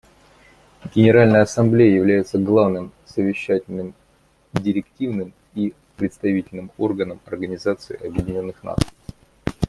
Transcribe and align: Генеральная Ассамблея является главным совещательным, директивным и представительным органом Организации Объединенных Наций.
Генеральная 0.95 1.43
Ассамблея 1.43 1.93
является 1.95 2.39
главным 2.39 2.91
совещательным, 3.05 3.93
директивным 4.51 5.31
и 5.53 5.75
представительным 5.95 6.71
органом 6.79 7.19
Организации 7.27 8.03
Объединенных 8.07 8.63
Наций. 8.63 8.89